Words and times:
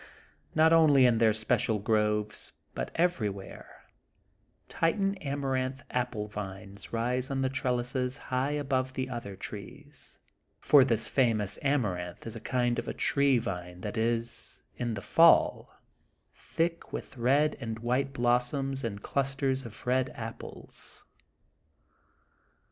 Not 0.55 0.73
only 0.73 1.05
in 1.05 1.19
their 1.19 1.31
special 1.31 1.77
groves, 1.77 2.53
but 2.73 2.89
every 2.95 3.29
where 3.29 3.83
titan 4.67 5.13
Amaranth 5.19 5.83
Apple 5.91 6.27
vines 6.27 6.91
rise 6.91 7.29
on 7.29 7.43
trellises 7.51 8.17
high 8.17 8.53
above 8.53 8.93
the 8.93 9.11
other 9.11 9.35
trees, 9.35 10.17
for 10.59 10.83
this 10.83 11.07
famous 11.07 11.59
Amaranth 11.61 12.25
is 12.25 12.35
a 12.35 12.39
kind 12.39 12.79
of 12.79 12.87
a 12.87 12.95
tree 12.95 13.37
vine 13.37 13.81
that 13.81 13.95
is 13.95 14.63
in 14.75 14.95
the 14.95 15.03
fall 15.03 15.71
thick 16.33 16.91
with 16.91 17.15
red 17.15 17.55
and 17.59 17.75
THE 17.75 17.75
GOLDEN 17.75 17.75
BOOK 17.75 17.75
OF 17.75 17.77
SPRINGFIELD 17.77 17.99
85 17.99 18.07
white 18.07 18.13
blossoms 18.71 18.83
and 18.83 19.03
clusters 19.03 19.65
of 19.67 19.85
red 19.85 20.09
apples. 20.15 21.03